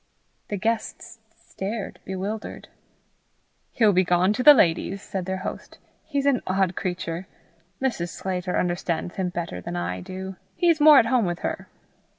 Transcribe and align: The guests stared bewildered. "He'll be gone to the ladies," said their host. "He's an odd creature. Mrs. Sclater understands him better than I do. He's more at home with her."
The 0.47 0.57
guests 0.57 1.19
stared 1.37 1.99
bewildered. 2.05 2.69
"He'll 3.73 3.93
be 3.93 4.03
gone 4.03 4.33
to 4.33 4.41
the 4.41 4.55
ladies," 4.55 4.99
said 4.99 5.27
their 5.27 5.37
host. 5.45 5.77
"He's 6.05 6.25
an 6.25 6.41
odd 6.47 6.75
creature. 6.75 7.27
Mrs. 7.79 8.09
Sclater 8.09 8.57
understands 8.57 9.17
him 9.17 9.29
better 9.29 9.61
than 9.61 9.75
I 9.75 10.01
do. 10.01 10.37
He's 10.55 10.81
more 10.81 10.97
at 10.97 11.05
home 11.05 11.25
with 11.25 11.41
her." 11.41 11.67